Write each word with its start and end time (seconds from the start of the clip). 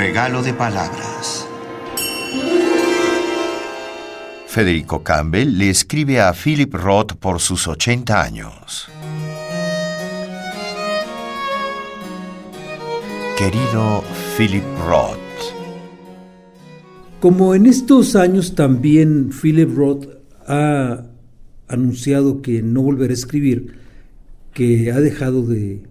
regalo 0.00 0.42
de 0.42 0.54
palabras. 0.54 1.46
Federico 4.46 5.02
Campbell 5.02 5.58
le 5.58 5.68
escribe 5.68 6.22
a 6.22 6.32
Philip 6.32 6.72
Roth 6.72 7.16
por 7.16 7.38
sus 7.38 7.68
80 7.68 8.22
años. 8.22 8.88
Querido 13.36 14.02
Philip 14.38 14.64
Roth, 14.88 15.18
Como 17.20 17.54
en 17.54 17.66
estos 17.66 18.16
años 18.16 18.54
también 18.54 19.28
Philip 19.28 19.68
Roth 19.76 20.06
ha 20.46 21.04
anunciado 21.68 22.40
que 22.40 22.62
no 22.62 22.80
volverá 22.80 23.10
a 23.10 23.14
escribir, 23.14 23.74
que 24.54 24.92
ha 24.92 24.98
dejado 24.98 25.42
de, 25.42 25.82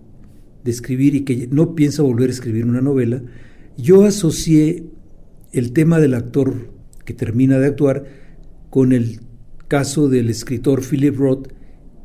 de 0.64 0.72
escribir 0.72 1.14
y 1.14 1.22
que 1.26 1.48
no 1.52 1.76
piensa 1.76 2.02
volver 2.02 2.30
a 2.30 2.34
escribir 2.34 2.66
una 2.66 2.82
novela, 2.82 3.22
yo 3.82 4.04
asocié 4.04 4.84
el 5.52 5.72
tema 5.74 6.00
del 6.00 6.14
actor 6.14 6.72
que 7.06 7.14
termina 7.14 7.58
de 7.60 7.68
actuar 7.68 8.06
con 8.70 8.92
el 8.92 9.22
caso 9.68 10.10
del 10.10 10.30
escritor 10.30 10.82
Philip 10.84 11.16
Roth 11.16 11.48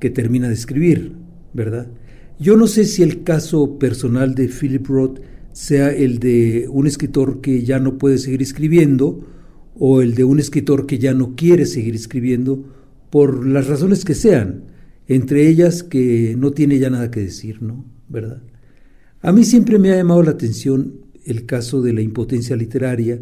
que 0.00 0.10
termina 0.10 0.48
de 0.48 0.54
escribir, 0.54 1.12
¿verdad? 1.52 1.88
Yo 2.38 2.56
no 2.56 2.66
sé 2.66 2.84
si 2.84 3.02
el 3.02 3.22
caso 3.22 3.78
personal 3.78 4.34
de 4.34 4.48
Philip 4.48 4.86
Roth 4.86 5.20
sea 5.52 5.90
el 5.90 6.18
de 6.18 6.66
un 6.70 6.86
escritor 6.86 7.40
que 7.40 7.62
ya 7.62 7.78
no 7.78 7.96
puede 7.96 8.18
seguir 8.18 8.42
escribiendo 8.42 9.26
o 9.76 10.02
el 10.02 10.14
de 10.14 10.24
un 10.24 10.40
escritor 10.40 10.86
que 10.86 10.98
ya 10.98 11.14
no 11.14 11.36
quiere 11.36 11.66
seguir 11.66 11.94
escribiendo 11.94 12.64
por 13.10 13.46
las 13.46 13.66
razones 13.66 14.04
que 14.04 14.14
sean, 14.14 14.64
entre 15.06 15.48
ellas 15.48 15.82
que 15.82 16.34
no 16.36 16.52
tiene 16.52 16.78
ya 16.78 16.90
nada 16.90 17.10
que 17.10 17.20
decir, 17.20 17.62
¿no? 17.62 17.84
¿Verdad? 18.08 18.42
A 19.20 19.32
mí 19.32 19.44
siempre 19.44 19.78
me 19.78 19.92
ha 19.92 19.96
llamado 19.96 20.22
la 20.22 20.32
atención 20.32 21.03
el 21.24 21.46
caso 21.46 21.82
de 21.82 21.92
la 21.92 22.02
impotencia 22.02 22.56
literaria 22.56 23.20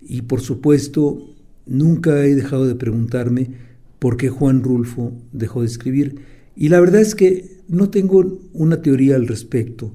y 0.00 0.22
por 0.22 0.40
supuesto 0.40 1.34
nunca 1.66 2.24
he 2.24 2.34
dejado 2.34 2.66
de 2.66 2.74
preguntarme 2.74 3.50
por 3.98 4.16
qué 4.16 4.28
Juan 4.28 4.62
Rulfo 4.62 5.12
dejó 5.32 5.60
de 5.60 5.66
escribir 5.66 6.16
y 6.56 6.68
la 6.68 6.80
verdad 6.80 7.00
es 7.00 7.14
que 7.14 7.60
no 7.68 7.90
tengo 7.90 8.40
una 8.52 8.82
teoría 8.82 9.16
al 9.16 9.28
respecto. 9.28 9.94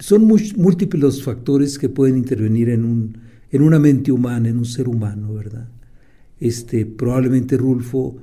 Son 0.00 0.24
múltiples 0.24 1.00
los 1.00 1.22
factores 1.22 1.78
que 1.78 1.88
pueden 1.88 2.16
intervenir 2.18 2.68
en, 2.70 2.84
un, 2.84 3.18
en 3.50 3.62
una 3.62 3.78
mente 3.78 4.10
humana, 4.10 4.48
en 4.48 4.58
un 4.58 4.64
ser 4.64 4.88
humano, 4.88 5.32
¿verdad? 5.32 5.68
Este, 6.40 6.84
probablemente 6.84 7.56
Rulfo 7.56 8.16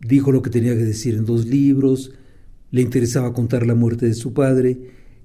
dijo 0.00 0.32
lo 0.32 0.42
que 0.42 0.50
tenía 0.50 0.74
que 0.74 0.84
decir 0.84 1.14
en 1.14 1.24
dos 1.24 1.46
libros, 1.46 2.12
le 2.70 2.82
interesaba 2.82 3.32
contar 3.32 3.66
la 3.66 3.74
muerte 3.74 4.06
de 4.06 4.14
su 4.14 4.32
padre 4.32 4.78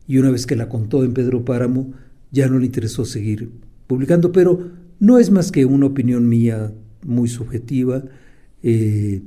y 0.08 0.18
una 0.18 0.32
vez 0.32 0.46
que 0.46 0.56
la 0.56 0.70
contó 0.70 1.04
en 1.04 1.14
Pedro 1.14 1.46
Páramo 1.46 1.94
ya 2.32 2.48
no 2.48 2.60
le 2.60 2.66
interesó 2.66 3.06
seguir 3.06 3.50
publicando, 3.88 4.32
pero 4.32 4.72
no 5.00 5.20
es 5.20 5.32
más 5.32 5.52
que 5.52 5.66
una 5.66 5.88
opinión 5.88 6.28
mía 6.28 6.74
muy 7.04 7.30
subjetiva. 7.30 8.04
Eh, 8.64 9.22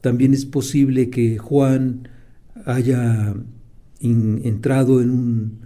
también 0.00 0.34
es 0.34 0.44
posible 0.44 1.10
que 1.10 1.38
Juan 1.38 2.08
haya 2.66 3.34
entrado 4.00 5.00
en 5.00 5.10
un, 5.10 5.58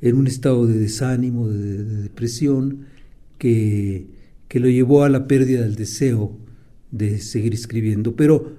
en 0.00 0.16
un 0.16 0.26
estado 0.26 0.66
de 0.66 0.78
desánimo, 0.78 1.48
de, 1.48 1.84
depresión, 2.02 2.86
que, 3.38 4.06
que, 4.48 4.60
lo 4.60 4.68
llevó 4.68 5.02
a 5.02 5.08
la 5.08 5.26
pérdida 5.26 5.62
del 5.62 5.74
deseo 5.74 6.38
de 6.92 7.18
seguir 7.18 7.52
escribiendo. 7.52 8.14
Pero 8.14 8.52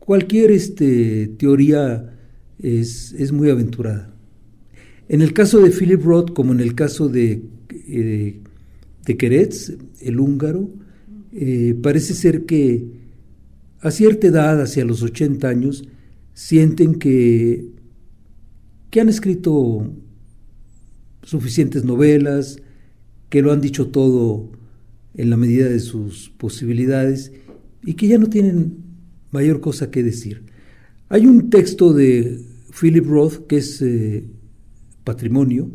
cualquier 0.00 0.50
este, 0.50 1.28
teoría 1.38 2.12
es, 2.58 3.12
es, 3.12 3.32
muy 3.32 3.50
aventurada. 3.50 4.13
En 5.08 5.22
el 5.22 5.32
caso 5.32 5.60
de 5.60 5.70
Philip 5.70 6.02
Roth, 6.02 6.32
como 6.32 6.52
en 6.52 6.60
el 6.60 6.74
caso 6.74 7.08
de, 7.08 7.42
eh, 7.70 8.40
de 9.04 9.16
Keretz, 9.16 9.72
el 10.00 10.18
húngaro, 10.18 10.70
eh, 11.32 11.76
parece 11.82 12.14
ser 12.14 12.44
que 12.46 12.86
a 13.80 13.90
cierta 13.90 14.28
edad, 14.28 14.62
hacia 14.62 14.84
los 14.84 15.02
80 15.02 15.46
años, 15.46 15.84
sienten 16.32 16.94
que, 16.94 17.66
que 18.90 19.00
han 19.00 19.08
escrito 19.10 19.92
suficientes 21.22 21.84
novelas, 21.84 22.58
que 23.28 23.42
lo 23.42 23.52
han 23.52 23.60
dicho 23.60 23.88
todo 23.88 24.52
en 25.14 25.30
la 25.30 25.36
medida 25.36 25.68
de 25.68 25.80
sus 25.80 26.30
posibilidades 26.30 27.32
y 27.82 27.94
que 27.94 28.08
ya 28.08 28.18
no 28.18 28.28
tienen 28.28 28.76
mayor 29.30 29.60
cosa 29.60 29.90
que 29.90 30.02
decir. 30.02 30.44
Hay 31.08 31.26
un 31.26 31.50
texto 31.50 31.92
de 31.92 32.40
Philip 32.80 33.06
Roth 33.06 33.46
que 33.46 33.58
es 33.58 33.82
eh, 33.82 34.24
Patrimonio, 35.04 35.70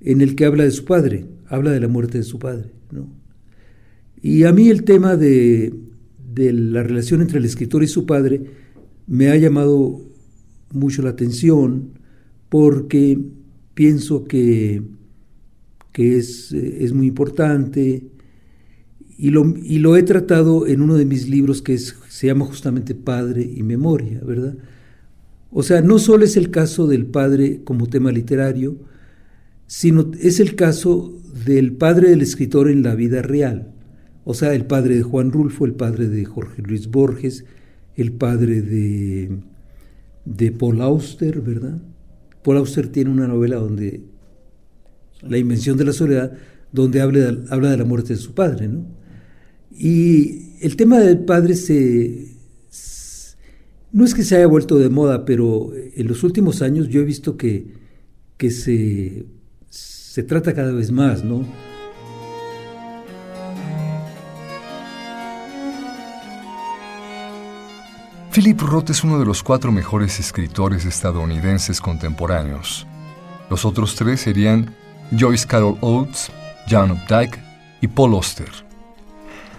en 0.00 0.20
el 0.20 0.34
que 0.34 0.46
habla 0.46 0.64
de 0.64 0.70
su 0.70 0.84
padre, 0.84 1.26
habla 1.46 1.70
de 1.70 1.80
la 1.80 1.88
muerte 1.88 2.18
de 2.18 2.24
su 2.24 2.38
padre. 2.38 2.70
¿no? 2.90 3.08
Y 4.20 4.44
a 4.44 4.52
mí 4.52 4.68
el 4.68 4.84
tema 4.84 5.16
de, 5.16 5.72
la 6.34 6.82
relación 6.82 7.22
entre 7.22 7.38
el 7.38 7.44
escritor 7.44 7.82
y 7.82 7.86
su 7.86 8.06
padre 8.06 8.42
me 9.06 9.28
ha 9.28 9.36
llamado 9.36 10.00
mucho 10.72 11.02
la 11.02 11.10
atención 11.10 11.90
porque 12.48 13.18
pienso 13.74 14.24
que, 14.24 14.82
es, 15.94 16.92
muy 16.92 17.06
importante 17.06 18.10
y 19.16 19.30
lo, 19.30 19.96
he 19.96 20.02
tratado 20.02 20.66
en 20.66 20.82
uno 20.82 20.96
de 20.96 21.06
mis 21.06 21.28
libros 21.28 21.62
que 21.62 21.78
se 21.78 22.26
llama 22.26 22.44
justamente 22.44 22.94
Padre 22.94 23.42
y 23.42 23.62
Memoria, 23.62 24.20
¿verdad? 24.24 24.56
O 25.58 25.62
sea, 25.62 25.80
no 25.80 25.98
solo 25.98 26.26
es 26.26 26.36
el 26.36 26.50
caso 26.50 26.86
del 26.86 27.06
padre 27.06 27.62
como 27.64 27.86
tema 27.86 28.12
literario, 28.12 28.76
sino 29.66 30.10
es 30.20 30.38
el 30.38 30.54
caso 30.54 31.18
del 31.46 31.72
padre 31.72 32.10
del 32.10 32.20
escritor 32.20 32.68
en 32.68 32.82
la 32.82 32.94
vida 32.94 33.22
real. 33.22 33.72
O 34.24 34.34
sea, 34.34 34.52
el 34.52 34.66
padre 34.66 34.96
de 34.96 35.02
Juan 35.02 35.32
Rulfo, 35.32 35.64
el 35.64 35.72
padre 35.72 36.08
de 36.10 36.26
Jorge 36.26 36.60
Luis 36.60 36.90
Borges, 36.90 37.46
el 37.94 38.12
padre 38.12 38.60
de, 38.60 39.30
de 40.26 40.52
Paul 40.52 40.82
Auster, 40.82 41.40
¿verdad? 41.40 41.80
Paul 42.42 42.58
Auster 42.58 42.88
tiene 42.88 43.08
una 43.08 43.26
novela 43.26 43.56
donde, 43.56 44.02
La 45.22 45.38
invención 45.38 45.78
de 45.78 45.86
la 45.86 45.92
soledad, 45.94 46.34
donde 46.70 47.00
habla 47.00 47.32
de, 47.32 47.44
habla 47.48 47.70
de 47.70 47.78
la 47.78 47.84
muerte 47.86 48.12
de 48.12 48.18
su 48.18 48.34
padre, 48.34 48.68
¿no? 48.68 48.84
Y 49.70 50.50
el 50.60 50.76
tema 50.76 51.00
del 51.00 51.20
padre 51.20 51.54
se, 51.54 52.35
no 53.96 54.04
es 54.04 54.12
que 54.12 54.24
se 54.24 54.36
haya 54.36 54.46
vuelto 54.46 54.76
de 54.76 54.90
moda, 54.90 55.24
pero 55.24 55.70
en 55.74 56.06
los 56.06 56.22
últimos 56.22 56.60
años 56.60 56.90
yo 56.90 57.00
he 57.00 57.04
visto 57.04 57.38
que, 57.38 57.72
que 58.36 58.50
se, 58.50 59.24
se 59.70 60.22
trata 60.22 60.52
cada 60.54 60.70
vez 60.72 60.92
más, 60.92 61.24
¿no? 61.24 61.46
Philip 68.34 68.60
Roth 68.60 68.90
es 68.90 69.02
uno 69.02 69.18
de 69.18 69.24
los 69.24 69.42
cuatro 69.42 69.72
mejores 69.72 70.20
escritores 70.20 70.84
estadounidenses 70.84 71.80
contemporáneos. 71.80 72.86
Los 73.48 73.64
otros 73.64 73.94
tres 73.94 74.20
serían 74.20 74.74
Joyce 75.18 75.46
Carol 75.46 75.78
Oates, 75.80 76.30
John 76.70 76.90
Updike 76.90 77.38
y 77.80 77.88
Paul 77.88 78.12
Auster. 78.12 78.50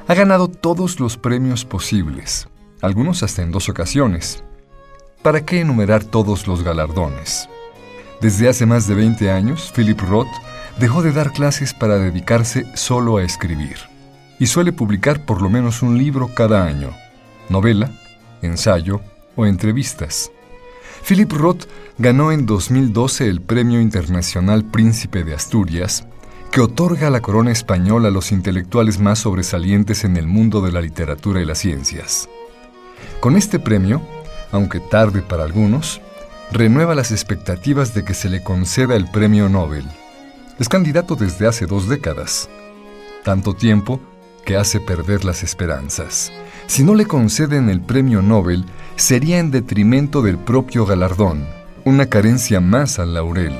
Ha 0.07 0.13
ganado 0.13 0.47
todos 0.47 0.99
los 0.99 1.17
premios 1.17 1.65
posibles, 1.65 2.47
algunos 2.81 3.23
hasta 3.23 3.41
en 3.41 3.51
dos 3.51 3.69
ocasiones. 3.69 4.43
¿Para 5.21 5.45
qué 5.45 5.61
enumerar 5.61 6.03
todos 6.03 6.47
los 6.47 6.63
galardones? 6.63 7.49
Desde 8.21 8.49
hace 8.49 8.65
más 8.65 8.87
de 8.87 8.95
20 8.95 9.29
años, 9.31 9.71
Philip 9.75 9.99
Roth 10.01 10.27
dejó 10.79 11.01
de 11.01 11.11
dar 11.11 11.33
clases 11.33 11.73
para 11.73 11.97
dedicarse 11.97 12.65
solo 12.75 13.17
a 13.17 13.23
escribir, 13.23 13.77
y 14.39 14.47
suele 14.47 14.73
publicar 14.73 15.25
por 15.25 15.41
lo 15.41 15.49
menos 15.49 15.81
un 15.81 15.97
libro 15.97 16.29
cada 16.33 16.65
año, 16.65 16.91
novela, 17.49 17.91
ensayo 18.41 19.01
o 19.35 19.45
entrevistas. 19.45 20.31
Philip 21.07 21.31
Roth 21.31 21.65
ganó 21.97 22.31
en 22.31 22.45
2012 22.45 23.27
el 23.27 23.41
Premio 23.41 23.79
Internacional 23.81 24.65
Príncipe 24.65 25.23
de 25.23 25.33
Asturias, 25.33 26.07
que 26.51 26.61
otorga 26.61 27.09
la 27.09 27.21
corona 27.21 27.51
española 27.51 28.07
a 28.07 28.11
los 28.11 28.31
intelectuales 28.31 28.99
más 28.99 29.19
sobresalientes 29.19 30.03
en 30.03 30.17
el 30.17 30.27
mundo 30.27 30.61
de 30.61 30.71
la 30.71 30.81
literatura 30.81 31.41
y 31.41 31.45
las 31.45 31.59
ciencias. 31.59 32.29
Con 33.19 33.35
este 33.35 33.59
premio, 33.59 34.01
aunque 34.51 34.79
tarde 34.79 35.21
para 35.21 35.43
algunos, 35.43 36.01
renueva 36.51 36.95
las 36.95 37.11
expectativas 37.11 37.93
de 37.93 38.03
que 38.03 38.13
se 38.13 38.29
le 38.29 38.43
conceda 38.43 38.95
el 38.95 39.09
premio 39.09 39.49
Nobel. 39.49 39.85
Es 40.59 40.69
candidato 40.69 41.15
desde 41.15 41.47
hace 41.47 41.65
dos 41.65 41.87
décadas, 41.87 42.49
tanto 43.23 43.53
tiempo 43.53 43.99
que 44.45 44.55
hace 44.55 44.79
perder 44.79 45.25
las 45.25 45.43
esperanzas. 45.43 46.31
Si 46.67 46.83
no 46.83 46.95
le 46.95 47.05
conceden 47.05 47.69
el 47.69 47.81
premio 47.81 48.21
Nobel, 48.21 48.65
sería 48.95 49.39
en 49.39 49.51
detrimento 49.51 50.21
del 50.21 50.37
propio 50.37 50.85
galardón, 50.85 51.45
una 51.83 52.07
carencia 52.07 52.61
más 52.61 52.97
al 52.99 53.13
laurel. 53.13 53.53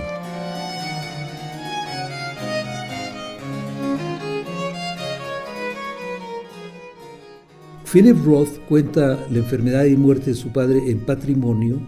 Philip 7.92 8.18
Roth 8.26 8.60
cuenta 8.68 9.28
la 9.32 9.38
enfermedad 9.38 9.86
y 9.86 9.96
muerte 9.96 10.32
de 10.32 10.36
su 10.36 10.50
padre 10.50 10.92
en 10.92 11.00
patrimonio. 11.00 11.80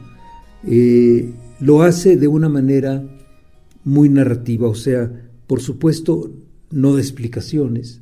Eh, 0.66 1.34
lo 1.60 1.82
hace 1.82 2.16
de 2.16 2.28
una 2.28 2.48
manera 2.48 3.04
muy 3.84 4.08
narrativa, 4.08 4.70
o 4.70 4.76
sea, 4.76 5.12
por 5.46 5.62
supuesto, 5.62 6.32
no 6.72 6.96
de 6.96 7.02
explicaciones, 7.02 8.00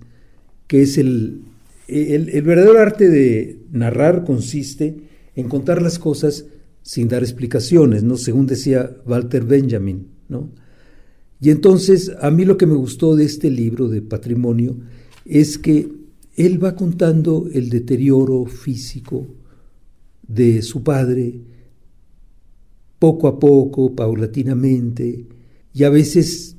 que 0.67 0.83
es 0.83 0.97
el, 0.97 1.41
el, 1.87 2.41
verdadero 2.43 2.79
arte 2.79 3.09
de 3.09 3.61
narrar 3.71 4.25
consiste 4.25 4.97
en 5.35 5.49
contar 5.49 5.81
las 5.81 5.97
cosas 5.97 6.45
sin 6.83 7.07
dar 7.07 7.23
explicaciones, 7.23 8.03
¿no? 8.03 8.17
Según 8.17 8.45
decía 8.45 8.91
Walter 9.05 9.43
Benjamin, 9.43 10.07
¿no? 10.29 10.51
Y 11.39 11.49
entonces, 11.49 12.11
a 12.21 12.29
mí 12.29 12.45
lo 12.45 12.57
que 12.57 12.65
me 12.65 12.75
gustó 12.75 13.15
de 13.15 13.25
este 13.25 13.49
libro 13.49 13.87
de 13.87 14.01
patrimonio 14.01 14.77
es 15.25 15.57
que 15.57 15.96
él 16.37 16.63
va 16.63 16.75
contando 16.75 17.49
el 17.51 17.69
deterioro 17.69 18.45
físico 18.45 19.27
de 20.27 20.61
su 20.61 20.83
padre, 20.83 21.41
poco 22.99 23.27
a 23.27 23.39
poco, 23.39 23.95
paulatinamente, 23.95 25.25
y 25.73 25.83
a 25.83 25.89
veces 25.89 26.55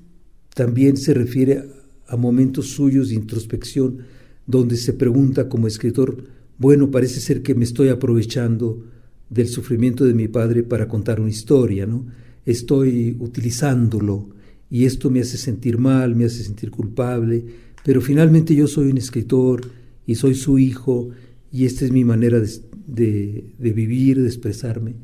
también 0.55 0.97
se 0.97 1.15
refiere 1.15 1.65
a 2.09 2.17
momentos 2.17 2.71
suyos 2.71 3.11
de 3.11 3.15
introspección, 3.15 3.99
donde 4.47 4.77
se 4.77 4.95
pregunta 4.95 5.49
como 5.49 5.69
escritor, 5.69 6.25
bueno, 6.59 6.91
parece 6.91 7.21
ser 7.21 7.43
que 7.43 7.55
me 7.55 7.65
estoy 7.65 7.89
aprovechando 7.89 8.85
del 9.31 9.47
sufrimiento 9.47 10.05
de 10.05 10.15
mi 10.15 10.27
padre 10.27 10.65
para 10.65 10.89
contar 10.89 11.21
una 11.21 11.31
historia, 11.31 11.87
¿no? 11.87 12.07
Estoy 12.45 13.17
utilizándolo 13.21 14.31
y 14.71 14.87
esto 14.87 15.11
me 15.11 15.21
hace 15.21 15.37
sentir 15.37 15.79
mal, 15.79 16.17
me 16.17 16.25
hace 16.25 16.43
sentir 16.43 16.71
culpable, 16.71 17.45
pero 17.88 18.02
finalmente 18.02 18.55
yo 18.55 18.67
soy 18.67 18.90
un 18.90 18.99
escritor 18.99 19.62
y 20.05 20.17
soy 20.17 20.35
su 20.35 20.58
hijo 20.58 21.08
y 21.50 21.64
esta 21.64 21.87
es 21.87 21.90
mi 21.90 22.05
manera 22.05 22.38
de, 22.38 23.55
de 23.56 23.73
vivir, 23.73 24.20
de 24.20 24.26
expresarme 24.26 24.96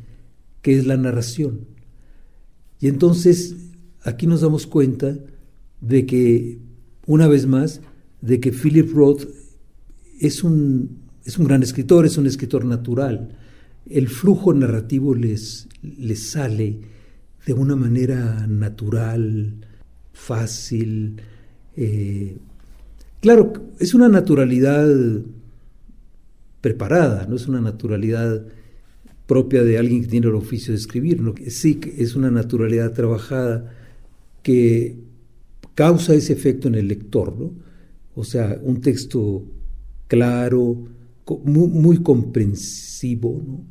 que 0.61 0.77
es 0.77 0.87
la 0.87 0.99
narración. 0.99 1.61
Y 2.81 2.89
entonces 2.89 3.57
aquí 4.03 4.27
nos 4.27 4.43
damos 4.43 4.67
cuenta 4.67 5.17
de 5.81 6.05
que, 6.05 6.59
una 7.07 7.27
vez 7.27 7.47
más, 7.47 7.81
de 8.21 8.39
que 8.39 8.53
Philip 8.53 8.93
Roth 8.93 9.29
es 10.21 10.45
un, 10.45 10.99
es 11.25 11.39
un 11.39 11.47
gran 11.47 11.63
escritor, 11.63 12.05
es 12.05 12.19
un 12.19 12.27
escritor 12.27 12.67
natural. 12.67 13.35
El 13.89 14.09
flujo 14.09 14.53
narrativo 14.53 15.15
les, 15.15 15.69
les 15.81 16.23
sale 16.23 16.81
de 17.47 17.53
una 17.55 17.77
manera 17.77 18.47
natural, 18.47 19.55
fácil. 20.13 21.23
Eh, 21.77 22.37
claro, 23.25 23.55
es 23.79 23.95
una 23.95 24.11
naturalidad 24.11 24.87
preparada, 26.61 27.27
no 27.27 27.37
es 27.37 27.49
una 27.49 27.63
naturalidad 27.63 28.45
propia 29.25 29.63
de 29.63 29.79
alguien 29.79 30.03
que 30.03 30.09
tiene 30.09 30.27
el 30.27 30.35
oficio 30.35 30.75
de 30.75 30.79
escribir, 30.79 31.23
¿no? 31.23 31.35
sí 31.49 31.81
es 31.97 32.17
una 32.17 32.31
naturalidad 32.31 32.93
trabajada 32.93 33.73
que 34.43 34.99
causa 35.75 36.13
ese 36.15 36.35
efecto 36.35 36.69
en 36.69 36.75
el 36.75 36.87
lector, 36.87 37.35
¿no? 37.35 37.55
o 38.15 38.25
sea, 38.25 38.61
un 38.63 38.83
texto 38.83 39.43
claro, 40.07 40.85
muy, 41.45 41.69
muy 41.69 42.03
comprensivo, 42.03 43.43
¿no? 43.43 43.65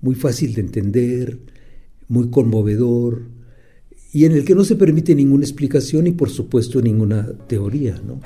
muy 0.00 0.16
fácil 0.16 0.52
de 0.52 0.62
entender, 0.62 1.38
muy 2.08 2.28
conmovedor, 2.28 3.22
y 4.12 4.24
en 4.24 4.32
el 4.32 4.44
que 4.44 4.56
no 4.56 4.64
se 4.64 4.74
permite 4.74 5.14
ninguna 5.14 5.44
explicación 5.44 6.08
y 6.08 6.10
por 6.10 6.28
supuesto 6.28 6.82
ninguna 6.82 7.32
teoría. 7.46 8.00
¿no? 8.04 8.20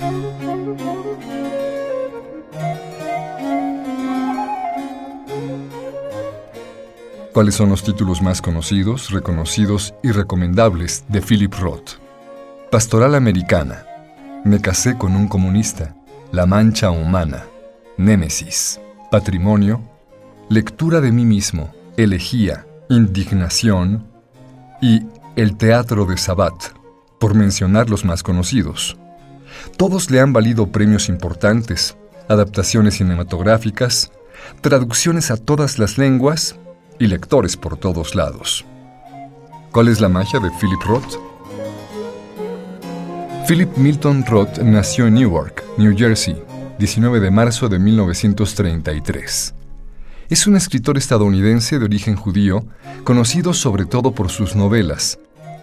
¿Cuáles 7.35 7.57
son 7.57 7.69
los 7.69 7.83
títulos 7.83 8.23
más 8.23 8.41
conocidos, 8.41 9.11
reconocidos 9.11 9.93
y 10.05 10.13
recomendables 10.13 11.05
de 11.09 11.21
Philip 11.21 11.53
Roth? 11.53 11.95
Pastoral 12.71 13.17
Americana. 13.17 13.85
Me 14.45 14.61
casé 14.61 14.97
con 14.97 15.17
un 15.17 15.27
comunista. 15.27 15.97
La 16.31 16.47
Mancha 16.47 16.93
Humana. 16.93 17.43
Némesis. 17.97 18.81
Patrimonio. 19.11 19.83
Lectura 20.49 21.01
de 21.01 21.11
mí 21.11 21.25
mismo. 21.25 21.75
Elegía. 21.97 22.69
Indignación. 22.89 24.07
Y 24.81 25.03
El 25.35 25.57
Teatro 25.57 26.05
de 26.05 26.17
Sabat, 26.17 26.55
por 27.19 27.35
mencionar 27.35 27.91
los 27.91 28.05
más 28.05 28.23
conocidos. 28.23 28.97
Todos 29.77 30.09
le 30.13 30.21
han 30.21 30.33
valido 30.33 30.69
premios 30.69 31.09
importantes, 31.09 31.97
adaptaciones 32.29 32.95
cinematográficas, 32.95 34.13
traducciones 34.61 35.33
a 35.33 35.37
todas 35.37 35.81
las 35.81 35.99
lenguas 35.99 36.61
y 36.99 37.07
lectores 37.07 37.57
por 37.57 37.77
todos 37.77 38.15
lados. 38.15 38.65
¿Cuál 39.73 39.89
es 39.89 40.01
la 40.01 40.09
magia 40.09 40.41
de 40.41 40.51
Philip 40.51 40.83
Roth? 40.83 41.19
Philip 43.47 43.77
Milton 43.77 44.25
Roth 44.25 44.59
nació 44.59 45.07
en 45.07 45.15
Newark, 45.15 45.65
New 45.77 45.97
Jersey, 45.97 46.43
19 46.79 47.21
de 47.21 47.31
marzo 47.31 47.69
de 47.69 47.79
1933. 47.79 49.55
Es 50.31 50.47
un 50.47 50.57
escritor 50.57 50.97
estadounidense 50.97 51.79
de 51.79 51.85
origen 51.85 52.17
judío, 52.17 52.65
conocido 53.05 53.53
sobre 53.53 53.85
todo 53.85 54.13
por 54.13 54.31
sus 54.31 54.57
novelas, 54.57 55.19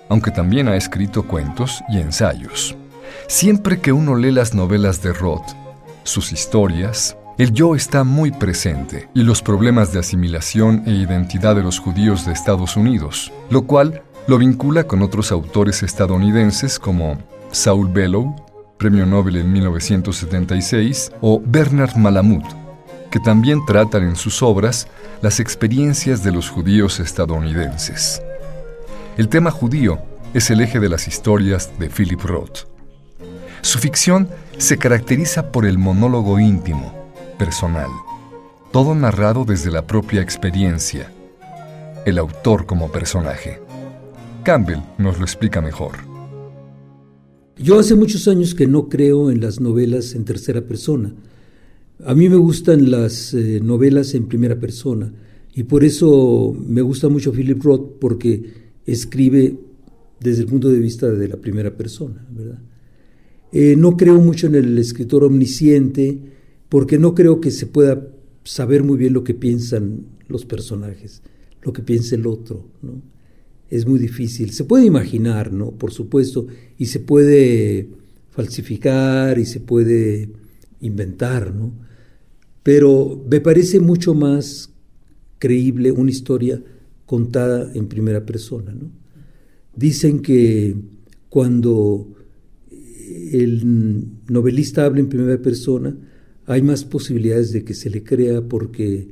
aunque 0.10 0.30
también 0.30 0.68
ha 0.68 0.75
escrito 0.75 1.24
cuentos 1.24 1.81
y 1.89 2.00
ensayos. 2.00 2.75
Siempre 3.28 3.80
que 3.80 3.92
uno 3.92 4.16
lee 4.16 4.31
las 4.31 4.54
novelas 4.54 5.01
de 5.01 5.13
Roth, 5.13 5.56
sus 6.04 6.31
historias, 6.31 7.18
el 7.41 7.53
yo 7.53 7.73
está 7.73 8.03
muy 8.03 8.29
presente 8.29 9.09
y 9.15 9.23
los 9.23 9.41
problemas 9.41 9.91
de 9.91 9.97
asimilación 9.97 10.83
e 10.85 10.91
identidad 10.91 11.55
de 11.55 11.63
los 11.63 11.79
judíos 11.79 12.23
de 12.23 12.33
Estados 12.33 12.77
Unidos, 12.77 13.31
lo 13.49 13.63
cual 13.63 14.03
lo 14.27 14.38
vincula 14.38 14.83
con 14.83 15.01
otros 15.01 15.31
autores 15.31 15.81
estadounidenses 15.81 16.77
como 16.77 17.17
Saul 17.49 17.88
Bellow, 17.91 18.35
Premio 18.77 19.07
Nobel 19.07 19.38
en 19.38 19.51
1976, 19.51 21.13
o 21.21 21.41
Bernard 21.43 21.95
Malamud, 21.95 22.43
que 23.09 23.19
también 23.19 23.65
tratan 23.65 24.03
en 24.03 24.17
sus 24.17 24.44
obras 24.44 24.87
las 25.23 25.39
experiencias 25.39 26.23
de 26.23 26.31
los 26.31 26.47
judíos 26.47 26.99
estadounidenses. 26.99 28.21
El 29.17 29.29
tema 29.29 29.49
judío 29.49 29.97
es 30.35 30.51
el 30.51 30.61
eje 30.61 30.79
de 30.79 30.89
las 30.89 31.07
historias 31.07 31.71
de 31.79 31.89
Philip 31.89 32.21
Roth. 32.21 32.67
Su 33.61 33.79
ficción 33.79 34.29
se 34.59 34.77
caracteriza 34.77 35.51
por 35.51 35.65
el 35.65 35.79
monólogo 35.79 36.39
íntimo, 36.39 37.00
personal, 37.41 37.89
todo 38.71 38.93
narrado 38.93 39.45
desde 39.45 39.71
la 39.71 39.88
propia 39.88 40.21
experiencia, 40.21 41.11
el 42.05 42.19
autor 42.19 42.67
como 42.67 42.91
personaje. 42.91 43.57
Campbell 44.43 44.77
nos 44.99 45.17
lo 45.17 45.23
explica 45.23 45.59
mejor. 45.59 45.93
Yo 47.57 47.79
hace 47.79 47.95
muchos 47.95 48.27
años 48.27 48.54
que 48.54 48.68
no 48.68 48.89
creo 48.89 49.31
en 49.31 49.42
las 49.42 49.59
novelas 49.59 50.13
en 50.13 50.23
tercera 50.23 50.61
persona. 50.61 51.16
A 52.06 52.13
mí 52.13 52.30
me 52.30 52.35
gustan 52.35 52.92
las 52.92 53.33
eh, 53.33 53.59
novelas 53.59 54.13
en 54.13 54.27
primera 54.27 54.59
persona 54.59 55.11
y 55.56 55.63
por 55.63 55.83
eso 55.83 56.56
me 56.68 56.83
gusta 56.83 57.09
mucho 57.09 57.31
Philip 57.31 57.63
Roth 57.63 57.97
porque 57.99 58.54
escribe 58.85 59.57
desde 60.19 60.44
el 60.44 60.47
punto 60.47 60.69
de 60.69 60.77
vista 60.77 61.09
de 61.09 61.27
la 61.27 61.37
primera 61.37 61.75
persona, 61.75 62.23
¿verdad? 62.30 62.59
Eh, 63.51 63.75
no 63.75 63.97
creo 63.97 64.21
mucho 64.21 64.45
en 64.45 64.54
el 64.54 64.77
escritor 64.77 65.23
omnisciente, 65.23 66.30
porque 66.71 66.97
no 66.97 67.16
creo 67.16 67.42
que 67.42 67.51
se 67.51 67.66
pueda 67.66 68.07
saber 68.45 68.81
muy 68.81 68.97
bien 68.97 69.11
lo 69.11 69.25
que 69.25 69.33
piensan 69.33 70.06
los 70.30 70.45
personajes, 70.45 71.21
lo 71.63 71.73
que 71.73 71.81
piensa 71.81 72.16
el 72.16 72.25
otro, 72.25 72.66
¿no? 72.81 73.01
Es 73.69 73.85
muy 73.85 73.99
difícil. 73.99 74.51
Se 74.51 74.63
puede 74.63 74.85
imaginar, 74.85 75.51
¿no? 75.51 75.71
Por 75.71 75.92
supuesto, 75.92 76.47
y 76.78 76.85
se 76.85 77.01
puede 77.01 77.90
falsificar 78.30 79.37
y 79.37 79.44
se 79.44 79.59
puede 79.59 80.30
inventar, 80.80 81.54
¿no? 81.54 81.73
Pero 82.63 83.21
me 83.30 83.42
parece 83.42 83.81
mucho 83.81 84.13
más 84.13 84.69
creíble 85.40 85.92
una 85.92 86.09
historia 86.11 86.63
contada 87.06 87.69
en 87.73 87.90
primera 87.90 88.25
persona, 88.25 88.73
¿no? 88.73 88.90
Dicen 89.75 90.21
que 90.21 90.78
cuando 91.28 92.16
el 93.33 94.07
novelista 94.30 94.85
habla 94.85 95.01
en 95.01 95.09
primera 95.09 95.42
persona, 95.42 95.97
hay 96.51 96.61
más 96.61 96.83
posibilidades 96.83 97.53
de 97.53 97.63
que 97.63 97.73
se 97.73 97.89
le 97.89 98.03
crea 98.03 98.41
porque 98.41 99.07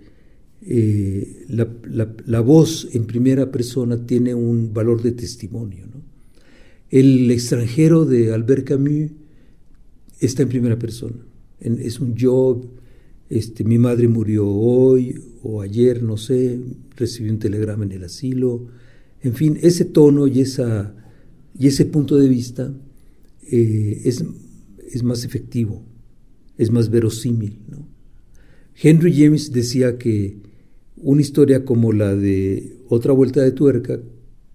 eh, 0.62 1.46
la, 1.48 2.42
voz 2.42 2.90
en 2.92 3.06
primera 3.06 3.50
persona 3.50 4.06
tiene 4.06 4.36
un 4.36 4.74
valor 4.74 5.02
de 5.02 5.14
testimonio. 5.14 5.86
El 6.90 7.32
extranjero 7.32 8.04
de 8.04 8.34
Albert 8.34 8.68
Camus 8.68 9.12
está 10.20 10.44
en 10.44 10.50
primera 10.50 10.78
persona. 10.78 11.16
es 11.62 12.02
un 12.02 12.16
yo, 12.16 12.62
este, 13.30 13.64
mi 13.64 13.78
madre 13.78 14.10
murió 14.10 14.46
hoy 14.46 15.16
o 15.42 15.62
ayer, 15.62 16.04
no 16.04 16.18
sé, 16.18 16.60
recibí 16.98 17.30
un 17.30 17.40
telegrama 17.40 17.86
en 17.86 17.94
el 17.94 18.04
asilo. 18.04 18.68
En 19.22 19.34
fin, 19.34 19.58
ese 19.62 19.86
tono 19.86 20.28
y, 20.28 20.42
esa, 20.42 20.94
y 21.58 21.68
ese 21.68 21.86
punto 21.86 22.18
de 22.18 22.28
vista 22.28 22.74
eh, 23.50 24.02
es, 24.04 24.26
es 24.92 25.04
más 25.04 25.24
efectivo 25.24 25.89
es 26.60 26.70
más 26.70 26.90
verosímil. 26.90 27.58
¿no? 27.70 27.88
Henry 28.76 29.14
James 29.18 29.52
decía 29.52 29.98
que 29.98 30.38
una 30.98 31.22
historia 31.22 31.66
como 31.66 31.94
la 31.94 32.16
de 32.16 32.78
Otra 32.90 33.14
Vuelta 33.14 33.42
de 33.42 33.52
Tuerca, 33.52 34.00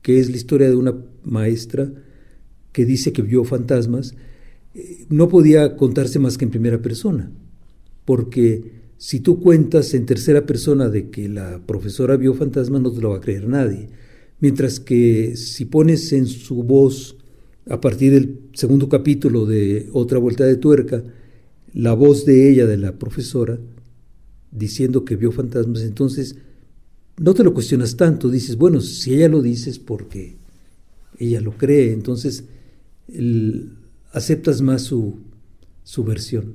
que 0.02 0.20
es 0.20 0.30
la 0.30 0.37
historia 0.37 0.68
de 0.68 0.76
una 0.76 0.94
maestra 1.25 1.90
que 2.73 2.84
dice 2.84 3.12
que 3.12 3.23
vio 3.23 3.42
fantasmas, 3.44 4.14
eh, 4.75 5.06
no 5.08 5.28
podía 5.28 5.76
contarse 5.76 6.18
más 6.18 6.37
que 6.37 6.44
en 6.44 6.50
primera 6.50 6.82
persona, 6.82 7.32
porque 8.04 8.82
si 8.99 9.20
tú 9.20 9.40
cuentas 9.40 9.94
en 9.94 10.04
tercera 10.04 10.44
persona 10.44 10.90
de 10.90 11.08
que 11.08 11.28
la 11.28 11.64
profesora 11.66 12.16
vio 12.16 12.34
fantasmas, 12.34 12.82
no 12.82 12.92
te 12.92 13.00
lo 13.00 13.11
va 13.11 13.16
a 13.16 13.20
creer 13.20 13.49
nadie. 13.49 13.88
Mientras 14.40 14.78
que 14.78 15.37
si 15.37 15.64
pones 15.64 16.12
en 16.12 16.26
su 16.26 16.62
voz, 16.64 17.16
a 17.66 17.80
partir 17.80 18.12
del 18.12 18.40
segundo 18.52 18.90
capítulo 18.90 19.46
de 19.46 19.88
Otra 19.92 20.18
Vuelta 20.18 20.44
de 20.44 20.56
Tuerca, 20.56 21.02
la 21.75 21.93
voz 21.93 22.25
de 22.25 22.50
ella, 22.50 22.66
de 22.66 22.78
la 22.78 22.93
profesora, 22.93 23.59
diciendo 24.50 25.04
que 25.04 25.16
vio 25.16 25.33
fantasmas, 25.33 25.83
entonces 25.83 26.37
no 27.19 27.35
te 27.35 27.45
lo 27.45 27.52
cuestionas 27.52 27.97
tanto, 27.97 28.28
dices, 28.31 28.57
bueno, 28.57 28.81
si 28.81 29.14
ella 29.14 29.28
lo 29.28 29.43
dice 29.43 29.71
es 29.71 29.78
porque 29.78 30.37
ella 31.19 31.40
lo 31.40 31.57
cree, 31.57 31.93
entonces 31.93 32.45
aceptas 34.12 34.62
más 34.62 34.83
su, 34.83 35.19
su 35.83 36.04
versión. 36.04 36.54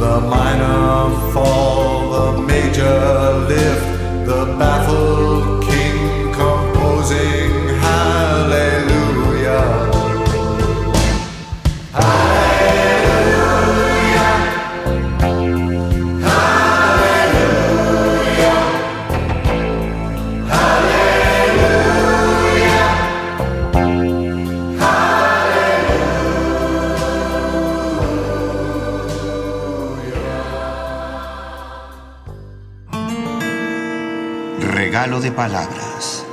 The 0.00 0.18
minor 0.18 1.14
fall, 1.30 2.32
the 2.32 2.42
major 2.42 3.29
Regalo 35.00 35.18
de 35.18 35.32
palabras. 35.32 36.29